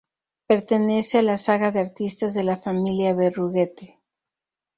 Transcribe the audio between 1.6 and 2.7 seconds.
de artistas de la